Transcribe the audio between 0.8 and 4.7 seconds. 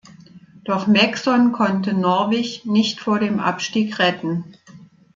Megson konnte Norwich nicht vor dem Abstieg retten.